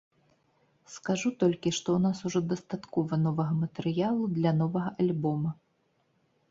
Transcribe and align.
Скажу 0.93 1.31
толькі, 1.43 1.73
што 1.79 1.89
ў 1.97 1.99
нас 2.05 2.17
ужо 2.31 2.39
дастаткова 2.55 3.21
новага 3.27 3.53
матэрыялу 3.63 4.23
для 4.39 4.51
новага 4.65 4.89
альбома. 5.07 5.49